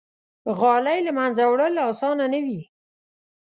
[0.59, 2.61] غالۍ له منځه وړل آسانه نه وي.